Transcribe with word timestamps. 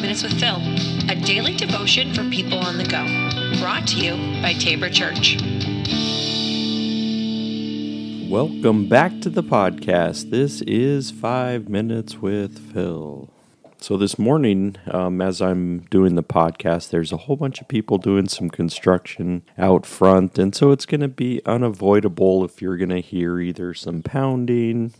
5 0.00 0.06
Minutes 0.06 0.22
with 0.22 0.40
Phil, 0.40 0.56
a 1.10 1.14
daily 1.14 1.54
devotion 1.54 2.14
for 2.14 2.24
people 2.30 2.58
on 2.58 2.78
the 2.78 2.84
go. 2.84 3.04
Brought 3.60 3.86
to 3.88 3.96
you 3.98 4.12
by 4.40 4.54
Tabor 4.54 4.88
Church. 4.88 5.36
Welcome 8.30 8.88
back 8.88 9.20
to 9.20 9.28
the 9.28 9.42
podcast. 9.42 10.30
This 10.30 10.62
is 10.62 11.10
5 11.10 11.68
Minutes 11.68 12.16
with 12.16 12.72
Phil. 12.72 13.28
So, 13.76 13.98
this 13.98 14.18
morning, 14.18 14.76
um, 14.90 15.20
as 15.20 15.42
I'm 15.42 15.80
doing 15.90 16.14
the 16.14 16.22
podcast, 16.22 16.88
there's 16.88 17.12
a 17.12 17.18
whole 17.18 17.36
bunch 17.36 17.60
of 17.60 17.68
people 17.68 17.98
doing 17.98 18.26
some 18.26 18.48
construction 18.48 19.42
out 19.58 19.84
front. 19.84 20.38
And 20.38 20.54
so 20.54 20.70
it's 20.70 20.86
going 20.86 21.02
to 21.02 21.08
be 21.08 21.42
unavoidable 21.44 22.42
if 22.42 22.62
you're 22.62 22.78
going 22.78 22.88
to 22.88 23.02
hear 23.02 23.38
either 23.38 23.74
some 23.74 24.02
pounding 24.02 24.94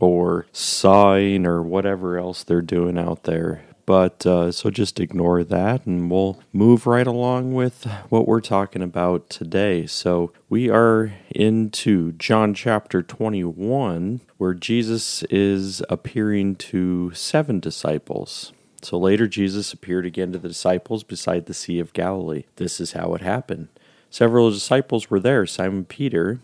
or 0.00 0.46
sawing 0.50 1.46
or 1.46 1.62
whatever 1.62 2.16
else 2.16 2.42
they're 2.42 2.62
doing 2.62 2.96
out 2.96 3.24
there. 3.24 3.65
But 3.86 4.26
uh, 4.26 4.50
so 4.50 4.68
just 4.68 4.98
ignore 4.98 5.44
that 5.44 5.86
and 5.86 6.10
we'll 6.10 6.40
move 6.52 6.86
right 6.86 7.06
along 7.06 7.54
with 7.54 7.84
what 8.08 8.26
we're 8.26 8.40
talking 8.40 8.82
about 8.82 9.30
today. 9.30 9.86
So 9.86 10.32
we 10.48 10.68
are 10.68 11.14
into 11.30 12.12
John 12.12 12.52
chapter 12.52 13.02
21, 13.02 14.20
where 14.38 14.54
Jesus 14.54 15.22
is 15.24 15.82
appearing 15.88 16.56
to 16.56 17.12
seven 17.14 17.60
disciples. 17.60 18.52
So 18.82 18.98
later, 18.98 19.26
Jesus 19.26 19.72
appeared 19.72 20.04
again 20.04 20.32
to 20.32 20.38
the 20.38 20.48
disciples 20.48 21.02
beside 21.02 21.46
the 21.46 21.54
Sea 21.54 21.78
of 21.78 21.92
Galilee. 21.92 22.44
This 22.56 22.80
is 22.80 22.92
how 22.92 23.14
it 23.14 23.20
happened. 23.20 23.68
Several 24.10 24.50
disciples 24.50 25.10
were 25.10 25.20
there 25.20 25.46
Simon 25.46 25.84
Peter, 25.84 26.40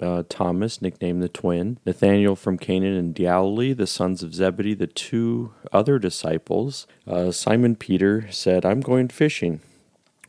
uh, 0.00 0.22
Thomas, 0.28 0.82
nicknamed 0.82 1.22
the 1.22 1.28
twin, 1.28 1.78
Nathanael 1.86 2.36
from 2.36 2.58
Cana 2.58 2.86
in 2.86 3.12
Galilee, 3.12 3.72
the 3.72 3.86
sons 3.86 4.22
of 4.22 4.34
Zebedee, 4.34 4.74
the 4.74 4.86
two 4.86 5.52
other 5.72 5.98
disciples. 5.98 6.86
Uh, 7.06 7.30
Simon 7.30 7.76
Peter 7.76 8.30
said, 8.30 8.64
I'm 8.64 8.80
going 8.80 9.08
fishing. 9.08 9.60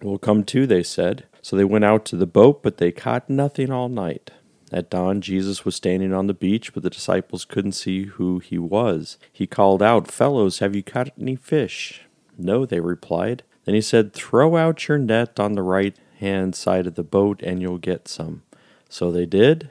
We'll 0.01 0.17
come 0.17 0.43
too, 0.43 0.65
they 0.65 0.83
said. 0.83 1.25
So 1.41 1.55
they 1.55 1.65
went 1.65 1.85
out 1.85 2.05
to 2.05 2.15
the 2.15 2.25
boat, 2.25 2.63
but 2.63 2.77
they 2.77 2.91
caught 2.91 3.29
nothing 3.29 3.71
all 3.71 3.89
night. 3.89 4.31
At 4.71 4.89
dawn, 4.89 5.21
Jesus 5.21 5.65
was 5.65 5.75
standing 5.75 6.13
on 6.13 6.27
the 6.27 6.33
beach, 6.33 6.73
but 6.73 6.83
the 6.83 6.89
disciples 6.89 7.43
couldn't 7.43 7.71
see 7.71 8.05
who 8.05 8.39
he 8.39 8.57
was. 8.57 9.17
He 9.31 9.47
called 9.47 9.81
out, 9.81 10.11
Fellows, 10.11 10.59
have 10.59 10.75
you 10.75 10.83
caught 10.83 11.11
any 11.19 11.35
fish? 11.35 12.03
No, 12.37 12.65
they 12.65 12.79
replied. 12.79 13.43
Then 13.65 13.75
he 13.75 13.81
said, 13.81 14.13
Throw 14.13 14.57
out 14.57 14.87
your 14.87 14.99
net 14.99 15.39
on 15.39 15.53
the 15.53 15.63
right 15.63 15.95
hand 16.19 16.55
side 16.55 16.85
of 16.85 16.95
the 16.95 17.03
boat, 17.03 17.41
and 17.41 17.61
you'll 17.61 17.79
get 17.79 18.07
some. 18.07 18.43
So 18.89 19.11
they 19.11 19.27
did, 19.27 19.69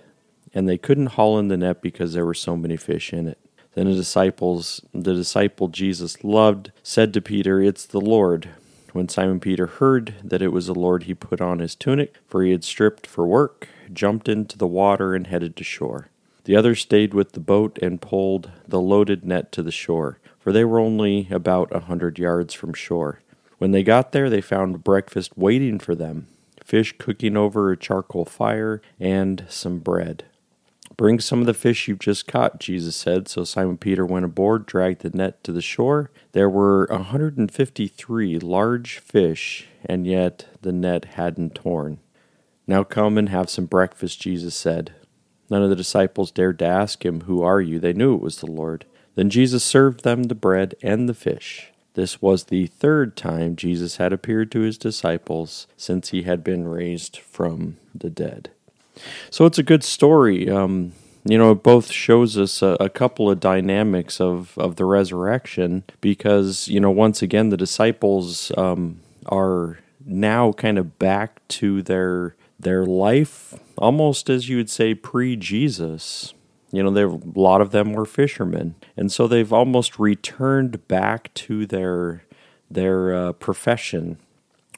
and 0.54 0.68
they 0.68 0.78
couldn't 0.78 1.06
haul 1.06 1.38
in 1.38 1.48
the 1.48 1.56
net 1.56 1.82
because 1.82 2.12
there 2.14 2.24
were 2.24 2.34
so 2.34 2.56
many 2.56 2.76
fish 2.76 3.12
in 3.12 3.26
it. 3.26 3.38
Then 3.74 3.86
the 3.86 3.94
disciples, 3.94 4.80
the 4.94 5.14
disciple 5.14 5.68
Jesus 5.68 6.22
loved, 6.24 6.70
said 6.82 7.12
to 7.12 7.20
Peter, 7.20 7.60
It's 7.60 7.84
the 7.84 8.00
Lord. 8.00 8.48
When 8.92 9.08
Simon 9.08 9.40
Peter 9.40 9.66
heard 9.66 10.14
that 10.24 10.40
it 10.40 10.52
was 10.52 10.66
the 10.66 10.74
Lord, 10.74 11.02
he 11.02 11.14
put 11.14 11.40
on 11.40 11.58
his 11.58 11.74
tunic, 11.74 12.14
for 12.26 12.42
he 12.42 12.52
had 12.52 12.64
stripped 12.64 13.06
for 13.06 13.26
work, 13.26 13.68
jumped 13.92 14.28
into 14.28 14.56
the 14.56 14.66
water, 14.66 15.14
and 15.14 15.26
headed 15.26 15.56
to 15.56 15.64
shore. 15.64 16.08
The 16.44 16.56
others 16.56 16.80
stayed 16.80 17.12
with 17.12 17.32
the 17.32 17.40
boat 17.40 17.78
and 17.82 18.00
pulled 18.00 18.50
the 18.66 18.80
loaded 18.80 19.24
net 19.24 19.52
to 19.52 19.62
the 19.62 19.70
shore, 19.70 20.18
for 20.38 20.52
they 20.52 20.64
were 20.64 20.78
only 20.78 21.28
about 21.30 21.74
a 21.74 21.80
hundred 21.80 22.18
yards 22.18 22.54
from 22.54 22.72
shore. 22.72 23.20
When 23.58 23.72
they 23.72 23.82
got 23.82 24.12
there, 24.12 24.30
they 24.30 24.40
found 24.40 24.84
breakfast 24.84 25.36
waiting 25.36 25.78
for 25.78 25.94
them 25.94 26.28
fish 26.68 26.94
cooking 26.98 27.34
over 27.34 27.72
a 27.72 27.76
charcoal 27.78 28.26
fire, 28.26 28.82
and 29.00 29.46
some 29.48 29.78
bread. 29.78 30.24
Bring 30.98 31.18
some 31.18 31.40
of 31.40 31.46
the 31.46 31.54
fish 31.54 31.88
you've 31.88 31.98
just 31.98 32.26
caught, 32.26 32.60
Jesus 32.60 32.94
said. 32.94 33.26
So 33.26 33.44
Simon 33.44 33.78
Peter 33.78 34.04
went 34.04 34.26
aboard, 34.26 34.66
dragged 34.66 35.00
the 35.00 35.16
net 35.16 35.42
to 35.44 35.52
the 35.52 35.62
shore. 35.62 36.10
There 36.32 36.50
were 36.50 36.84
a 36.86 36.96
153 36.96 38.38
large 38.40 38.98
fish, 38.98 39.68
and 39.86 40.06
yet 40.06 40.46
the 40.60 40.72
net 40.72 41.06
hadn't 41.14 41.54
torn. 41.54 42.00
Now 42.66 42.84
come 42.84 43.16
and 43.16 43.30
have 43.30 43.48
some 43.48 43.64
breakfast, 43.64 44.20
Jesus 44.20 44.54
said. 44.54 44.92
None 45.48 45.62
of 45.62 45.70
the 45.70 45.76
disciples 45.76 46.30
dared 46.30 46.58
to 46.58 46.66
ask 46.66 47.02
him, 47.02 47.22
Who 47.22 47.40
are 47.40 47.62
you? 47.62 47.78
They 47.78 47.94
knew 47.94 48.14
it 48.14 48.20
was 48.20 48.40
the 48.40 48.50
Lord. 48.50 48.84
Then 49.14 49.30
Jesus 49.30 49.64
served 49.64 50.04
them 50.04 50.24
the 50.24 50.34
bread 50.34 50.74
and 50.82 51.08
the 51.08 51.14
fish. 51.14 51.72
This 51.98 52.22
was 52.22 52.44
the 52.44 52.68
third 52.68 53.16
time 53.16 53.56
Jesus 53.56 53.96
had 53.96 54.12
appeared 54.12 54.52
to 54.52 54.60
his 54.60 54.78
disciples 54.78 55.66
since 55.76 56.10
he 56.10 56.22
had 56.22 56.44
been 56.44 56.68
raised 56.68 57.16
from 57.16 57.76
the 57.92 58.08
dead. 58.08 58.50
So 59.30 59.46
it's 59.46 59.58
a 59.58 59.64
good 59.64 59.82
story. 59.82 60.48
Um, 60.48 60.92
you 61.24 61.36
know, 61.36 61.50
it 61.50 61.64
both 61.64 61.90
shows 61.90 62.38
us 62.38 62.62
a, 62.62 62.76
a, 62.78 62.88
couple 62.88 63.28
of 63.28 63.40
dynamics 63.40 64.20
of, 64.20 64.56
of 64.56 64.76
the 64.76 64.84
resurrection 64.84 65.82
because, 66.00 66.68
you 66.68 66.78
know, 66.78 66.92
once 66.92 67.20
again, 67.20 67.48
the 67.48 67.56
disciples 67.56 68.52
um, 68.56 69.00
are 69.26 69.80
now 70.06 70.52
kind 70.52 70.78
of 70.78 71.00
back 71.00 71.40
to 71.48 71.82
their 71.82 72.36
their 72.60 72.86
life 72.86 73.54
almost 73.76 74.30
as 74.30 74.48
you 74.48 74.56
would 74.56 74.70
say 74.70 74.94
pre 74.94 75.34
Jesus. 75.34 76.32
You 76.70 76.82
know, 76.82 77.18
a 77.34 77.38
lot 77.38 77.60
of 77.60 77.70
them 77.70 77.92
were 77.92 78.04
fishermen, 78.04 78.74
and 78.96 79.10
so 79.10 79.26
they've 79.26 79.52
almost 79.52 79.98
returned 79.98 80.86
back 80.86 81.32
to 81.34 81.64
their 81.66 82.24
their 82.70 83.14
uh, 83.14 83.32
profession, 83.32 84.18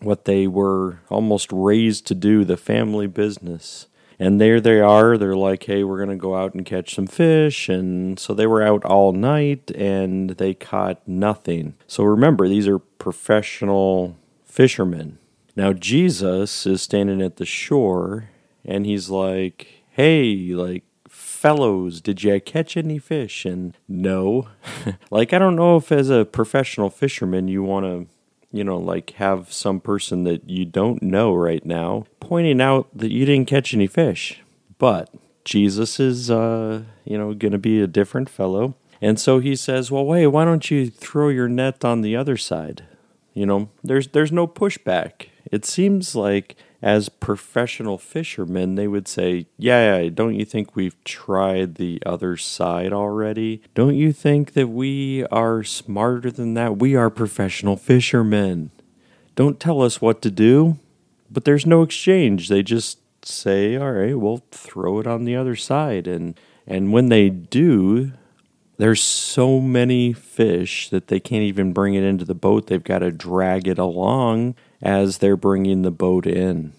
what 0.01 0.25
they 0.25 0.47
were 0.47 1.01
almost 1.09 1.51
raised 1.51 2.07
to 2.07 2.15
do, 2.15 2.45
the 2.45 2.57
family 2.57 3.09
business. 3.09 3.89
And 4.21 4.41
there 4.41 4.61
they 4.61 4.81
are. 4.81 5.19
They're 5.19 5.35
like, 5.35 5.65
"Hey, 5.65 5.83
we're 5.83 6.05
to 6.05 6.17
go 6.17 6.37
out 6.37 6.55
and 6.55 6.65
catch 6.65 6.95
some 6.95 7.07
fish." 7.07 7.69
And 7.69 8.19
so 8.21 8.35
they 8.35 8.47
were 8.47 8.63
out 8.63 8.85
all 8.85 9.13
night, 9.13 9.73
and 9.73 10.31
they 10.31 10.55
caught 10.55 11.01
nothing. 11.09 11.75
So 11.89 12.05
remember, 12.05 12.47
these 12.47 12.69
are 12.69 12.79
professional 12.79 14.17
fishermen. 14.45 15.19
Now 15.57 15.73
Jesus 15.73 16.67
is 16.67 16.83
standing 16.83 17.21
at 17.23 17.37
the 17.39 17.47
shore, 17.47 18.29
and 18.65 18.87
he's 18.87 19.11
like, 19.11 19.83
"Hey, 19.91 20.53
like." 20.53 20.85
Fellows, 21.41 22.03
did 22.03 22.23
you 22.23 22.39
catch 22.39 22.77
any 22.77 22.99
fish? 22.99 23.47
And 23.47 23.75
no. 23.89 24.49
like, 25.11 25.33
I 25.33 25.39
don't 25.39 25.57
know 25.57 25.77
if 25.77 25.91
as 25.91 26.11
a 26.11 26.27
professional 26.27 26.91
fisherman 26.91 27.49
you 27.49 27.63
want 27.63 27.87
to, 27.87 28.07
you 28.53 28.63
know, 28.63 28.77
like 28.77 29.11
have 29.13 29.51
some 29.51 29.81
person 29.81 30.25
that 30.25 30.51
you 30.51 30.67
don't 30.67 31.03
know 31.03 31.35
right 31.35 31.65
now 31.65 32.05
pointing 32.21 32.61
out 32.61 32.89
that 32.95 33.11
you 33.11 33.25
didn't 33.25 33.49
catch 33.49 33.73
any 33.73 33.87
fish. 33.87 34.43
But 34.77 35.15
Jesus 35.45 35.99
is, 35.99 36.31
uh, 36.31 36.83
you 37.05 37.17
know, 37.17 37.33
going 37.33 37.53
to 37.53 37.59
be 37.59 37.81
a 37.81 37.87
different 37.87 38.29
fellow. 38.29 38.75
And 39.01 39.19
so 39.19 39.39
he 39.39 39.57
says, 39.57 39.91
"Well, 39.91 40.05
wait, 40.05 40.27
why 40.27 40.45
don't 40.45 40.71
you 40.71 40.91
throw 40.91 41.31
your 41.31 41.49
net 41.49 41.87
on 41.87 42.03
the 42.03 42.17
other 42.17 42.37
side?" 42.37 42.85
You 43.33 43.47
know, 43.47 43.71
there's 43.83 44.09
there's 44.09 44.31
no 44.33 44.47
pushback. 44.47 45.29
It 45.51 45.65
seems 45.65 46.15
like 46.15 46.57
as 46.83 47.09
professional 47.09 47.99
fishermen, 47.99 48.75
they 48.75 48.89
would 48.89 49.07
say, 49.07 49.47
yeah, 49.59 49.99
yeah, 49.99 50.09
don't 50.09 50.35
you 50.35 50.45
think 50.45 50.75
we've 50.75 51.03
tried 51.05 51.75
the 51.75 52.03
other 52.07 52.37
side 52.37 52.93
already? 52.93 53.63
Don't 53.75 53.97
you 53.97 54.13
think 54.13 54.55
that 54.55 54.69
we 54.69 55.25
are 55.27 55.63
smarter 55.63 56.31
than 56.31 56.55
that? 56.55 56.79
We 56.79 56.97
are 56.97 57.11
professional 57.11 57.77
fishermen. 57.77 58.71
Don't 59.35 59.61
tell 59.61 59.83
us 59.83 60.01
what 60.01 60.23
to 60.23 60.31
do. 60.31 60.79
But 61.31 61.45
there's 61.45 61.67
no 61.67 61.83
exchange. 61.83 62.49
They 62.49 62.63
just 62.63 62.99
say, 63.25 63.77
all 63.77 63.93
right, 63.93 64.19
we'll 64.19 64.43
throw 64.51 64.99
it 64.99 65.07
on 65.07 65.25
the 65.25 65.37
other 65.37 65.55
side. 65.55 66.07
And, 66.07 66.39
and 66.67 66.93
when 66.93 67.09
they 67.09 67.31
do, 67.31 68.13
there's 68.79 69.03
so 69.03 69.61
many 69.61 70.13
fish 70.13 70.89
that 70.89 71.09
they 71.09 71.21
can't 71.21 71.43
even 71.43 71.73
bring 71.73 71.95
it 71.95 72.03
into 72.03 72.25
the 72.25 72.35
boat. 72.35 72.67
They've 72.67 72.83
got 72.83 73.01
to 73.01 73.13
drag 73.13 73.69
it 73.69 73.79
along 73.79 74.57
as 74.83 75.19
they're 75.19 75.37
bringing 75.37 75.83
the 75.83 75.91
boat 75.91 76.27
in. 76.27 76.73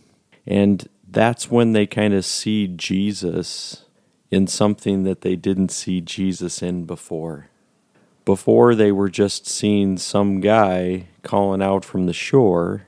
And 0.46 0.88
that's 1.08 1.52
when 1.52 1.74
they 1.74 1.86
kind 1.86 2.14
of 2.14 2.26
see 2.26 2.68
Jesus 2.68 3.86
in 4.32 4.48
something 4.48 5.04
that 5.04 5.22
they 5.22 5.36
didn't 5.36 5.70
see 5.70 6.02
Jesus 6.02 6.64
in 6.64 6.86
before. 6.86 7.48
Before, 8.24 8.76
they 8.76 8.92
were 8.92 9.10
just 9.10 9.46
seeing 9.46 9.98
some 9.98 10.40
guy 10.40 11.08
calling 11.22 11.62
out 11.62 11.84
from 11.84 12.06
the 12.06 12.14
shore, 12.14 12.84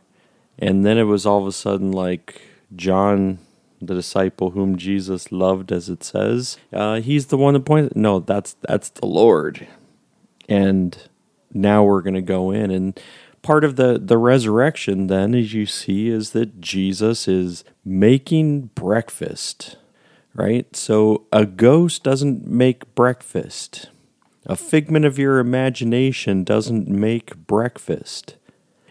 and 0.57 0.86
then 0.86 0.98
it 0.98 1.04
was 1.04 1.25
all 1.25 1.42
of 1.42 1.48
a 1.48 1.51
sudden 1.51 1.92
like 1.92 2.42
John, 2.75 3.39
the 3.81 3.95
disciple 3.95 4.51
whom 4.51 4.77
Jesus 4.77 5.31
loved, 5.31 5.71
as 5.71 5.89
it 5.89 6.04
says, 6.04 6.57
uh, 6.71 7.01
he's 7.01 7.27
the 7.27 7.38
one 7.38 7.56
that 7.56 7.65
pointed. 7.65 7.95
No, 7.95 8.19
that's 8.19 8.56
that's 8.62 8.89
the 8.89 9.07
Lord, 9.07 9.68
and 10.48 10.98
now 11.51 11.83
we're 11.83 12.01
going 12.01 12.13
to 12.13 12.21
go 12.21 12.51
in 12.51 12.71
and 12.71 13.00
part 13.43 13.63
of 13.63 13.75
the, 13.75 13.99
the 14.01 14.17
resurrection, 14.17 15.07
then, 15.07 15.35
as 15.35 15.53
you 15.53 15.67
see, 15.67 16.07
is 16.07 16.31
that 16.31 16.59
Jesus 16.59 17.27
is 17.27 17.63
making 17.85 18.71
breakfast, 18.73 19.77
right? 20.33 20.75
So 20.75 21.27
a 21.31 21.45
ghost 21.45 22.03
doesn't 22.03 22.47
make 22.47 22.95
breakfast, 22.95 23.89
a 24.45 24.55
figment 24.55 25.05
of 25.05 25.19
your 25.19 25.39
imagination 25.39 26.43
doesn't 26.43 26.87
make 26.87 27.35
breakfast. 27.45 28.35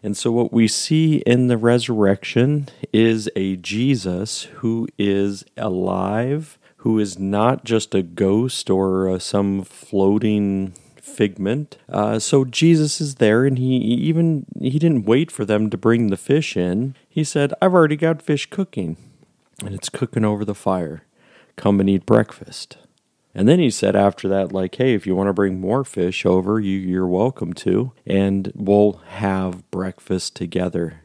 And 0.03 0.17
so, 0.17 0.33
what 0.33 0.53
we 0.53 0.67
see 0.67 1.17
in 1.19 1.47
the 1.47 1.57
resurrection 1.57 2.69
is 2.93 3.31
a 3.37 3.57
Jesus 3.57 4.45
who 4.55 4.89
is 4.99 5.45
alive, 5.57 6.59
who 6.79 6.99
is 6.99 7.19
not 7.19 7.65
just 7.65 7.95
a 7.95 8.03
ghost 8.03 8.69
or 8.69 9.09
uh, 9.09 9.19
some 9.21 9.63
floating 9.63 10.75
figment. 11.23 11.79
Uh, 11.89 12.19
so 12.19 12.45
Jesus 12.45 13.01
is 13.01 13.17
there, 13.17 13.45
and 13.45 13.57
he 13.57 13.77
even 14.09 14.45
he 14.59 14.79
didn't 14.81 15.05
wait 15.05 15.31
for 15.31 15.45
them 15.45 15.71
to 15.71 15.77
bring 15.77 16.09
the 16.09 16.17
fish 16.17 16.57
in. 16.57 16.97
He 17.09 17.23
said, 17.23 17.55
"I've 17.63 17.75
already 17.75 17.97
got 17.97 18.23
fish 18.23 18.47
cooking, 18.47 18.97
and 19.65 19.73
it's 19.73 19.89
cooking 19.89 20.25
over 20.25 20.45
the 20.45 20.63
fire. 20.69 21.05
Come 21.55 21.79
and 21.79 21.89
eat 21.89 22.07
breakfast." 22.07 22.77
And 23.35 23.49
then 23.49 23.61
he 23.61 23.71
said 23.71 23.95
after 23.95 24.29
that, 24.29 24.53
like, 24.53 24.75
hey, 24.75 24.95
if 24.95 25.07
you 25.07 25.15
want 25.15 25.29
to 25.29 25.33
bring 25.33 25.61
more 25.61 25.85
fish 25.85 26.27
over, 26.27 26.61
you, 26.61 26.77
you're 26.77 27.07
welcome 27.07 27.53
to, 27.55 27.93
and 28.05 28.53
we'll 28.55 29.01
have 29.25 29.71
breakfast 29.71 30.35
together. 30.37 31.03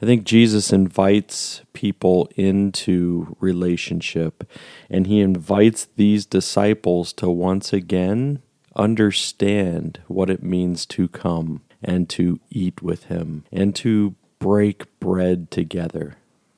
I 0.00 0.06
think 0.06 0.24
Jesus 0.24 0.72
invites 0.72 1.62
people 1.72 2.28
into 2.36 3.34
relationship, 3.40 4.44
and 4.90 5.06
he 5.06 5.20
invites 5.20 5.88
these 5.96 6.26
disciples 6.26 7.12
to 7.14 7.28
once 7.30 7.72
again 7.72 8.42
understand 8.76 10.00
what 10.08 10.30
it 10.30 10.42
means 10.42 10.86
to 10.86 11.08
come 11.08 11.62
and 11.82 12.08
to 12.10 12.40
eat 12.50 12.82
with 12.82 13.04
him 13.04 13.44
and 13.52 13.74
to 13.76 14.14
break 14.38 14.84
bread 15.00 15.50
together. 15.50 16.16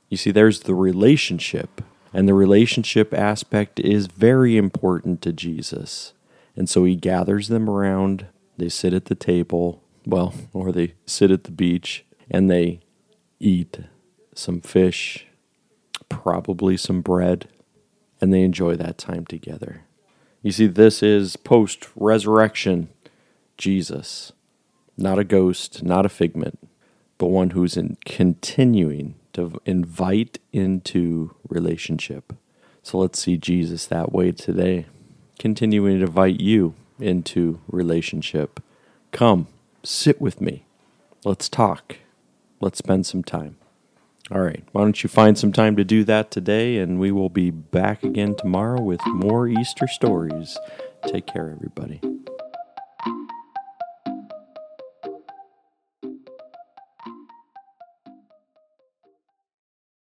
You 0.08 0.16
see, 0.16 0.30
there's 0.30 0.60
the 0.60 0.74
relationship 0.74 1.82
and 2.12 2.26
the 2.26 2.34
relationship 2.34 3.12
aspect 3.12 3.78
is 3.80 4.06
very 4.06 4.56
important 4.56 5.20
to 5.22 5.32
Jesus. 5.32 6.14
And 6.56 6.68
so 6.68 6.84
he 6.84 6.96
gathers 6.96 7.48
them 7.48 7.68
around, 7.68 8.26
they 8.56 8.70
sit 8.70 8.94
at 8.94 9.06
the 9.06 9.14
table, 9.14 9.82
well, 10.06 10.32
or 10.52 10.72
they 10.72 10.94
sit 11.04 11.30
at 11.30 11.44
the 11.44 11.50
beach, 11.50 12.06
and 12.30 12.50
they 12.50 12.80
eat 13.38 13.80
some 14.34 14.60
fish, 14.60 15.26
probably 16.08 16.76
some 16.76 17.02
bread, 17.02 17.48
and 18.20 18.32
they 18.32 18.42
enjoy 18.42 18.76
that 18.76 18.96
time 18.96 19.26
together. 19.26 19.82
You 20.46 20.52
see, 20.52 20.68
this 20.68 21.02
is 21.02 21.34
post 21.34 21.88
resurrection 21.96 22.88
Jesus, 23.58 24.30
not 24.96 25.18
a 25.18 25.24
ghost, 25.24 25.82
not 25.82 26.06
a 26.06 26.08
figment, 26.08 26.60
but 27.18 27.30
one 27.30 27.50
who's 27.50 27.76
in 27.76 27.96
continuing 28.04 29.16
to 29.32 29.60
invite 29.64 30.38
into 30.52 31.34
relationship. 31.48 32.32
So 32.84 32.98
let's 32.98 33.18
see 33.18 33.36
Jesus 33.36 33.86
that 33.86 34.12
way 34.12 34.30
today, 34.30 34.86
continuing 35.40 35.98
to 35.98 36.04
invite 36.06 36.38
you 36.38 36.76
into 37.00 37.58
relationship. 37.66 38.62
Come, 39.10 39.48
sit 39.82 40.20
with 40.20 40.40
me. 40.40 40.64
Let's 41.24 41.48
talk. 41.48 41.96
Let's 42.60 42.78
spend 42.78 43.04
some 43.04 43.24
time. 43.24 43.56
All 44.32 44.40
right, 44.40 44.64
why 44.72 44.82
don't 44.82 45.02
you 45.04 45.08
find 45.08 45.38
some 45.38 45.52
time 45.52 45.76
to 45.76 45.84
do 45.84 46.02
that 46.04 46.32
today, 46.32 46.78
and 46.78 46.98
we 46.98 47.12
will 47.12 47.28
be 47.30 47.50
back 47.50 48.02
again 48.02 48.34
tomorrow 48.34 48.80
with 48.82 49.00
more 49.06 49.46
Easter 49.46 49.86
stories. 49.86 50.58
Take 51.06 51.26
care, 51.26 51.50
everybody. 51.50 52.00